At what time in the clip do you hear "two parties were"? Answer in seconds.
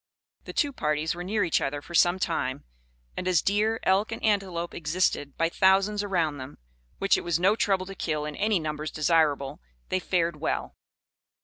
0.53-1.23